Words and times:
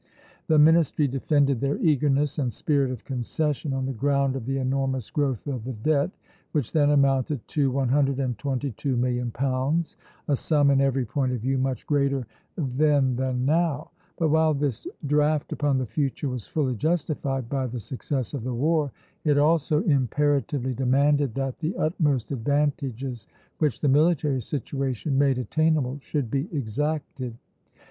The 0.47 0.57
ministry 0.57 1.07
defended 1.07 1.61
their 1.61 1.77
eagerness 1.77 2.39
and 2.39 2.51
spirit 2.51 2.89
of 2.89 3.05
concession 3.05 3.71
on 3.71 3.85
the 3.85 3.93
ground 3.93 4.35
of 4.35 4.47
the 4.47 4.57
enormous 4.57 5.11
growth 5.11 5.45
of 5.45 5.63
the 5.63 5.73
debt, 5.73 6.09
which 6.53 6.71
then 6.73 6.89
amounted 6.89 7.47
to 7.49 7.71
£122,000,000, 7.71 9.95
a 10.27 10.35
sum 10.35 10.71
in 10.71 10.81
every 10.81 11.05
point 11.05 11.33
of 11.33 11.41
view 11.41 11.59
much 11.59 11.85
greater 11.85 12.25
then 12.57 13.15
than 13.15 13.45
now; 13.45 13.91
but 14.17 14.29
while 14.29 14.55
this 14.55 14.87
draft 15.05 15.51
upon 15.51 15.77
the 15.77 15.85
future 15.85 16.29
was 16.29 16.47
fully 16.47 16.73
justified 16.73 17.47
by 17.47 17.67
the 17.67 17.79
success 17.79 18.33
of 18.33 18.43
the 18.43 18.55
war, 18.55 18.91
it 19.23 19.37
also 19.37 19.83
imperatively 19.83 20.73
demanded 20.73 21.35
that 21.35 21.59
the 21.59 21.75
utmost 21.75 22.31
advantages 22.31 23.27
which 23.59 23.81
the 23.81 23.87
military 23.87 24.41
situation 24.41 25.15
made 25.19 25.37
attainable 25.37 25.99
should 26.01 26.31
be 26.31 26.49
exacted. 26.51 27.35